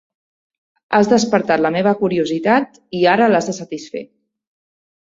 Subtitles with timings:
[0.99, 4.07] Has despertat la meva curiositat i ara l'has de satisfer.